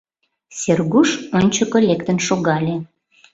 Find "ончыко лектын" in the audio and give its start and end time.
1.37-2.17